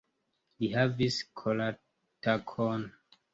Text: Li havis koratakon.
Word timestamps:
Li 0.63 0.69
havis 0.75 1.17
koratakon. 1.41 2.89